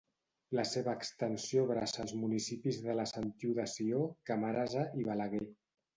La 0.59 0.63
seva 0.67 0.95
extensió 0.99 1.65
abraça 1.67 2.01
els 2.05 2.15
municipis 2.21 2.81
de 2.87 2.97
La 3.01 3.07
Sentiu 3.15 3.55
de 3.61 3.67
Sió, 3.75 4.01
Camarasa 4.31 4.87
i 5.03 5.07
Balaguer. 5.11 5.45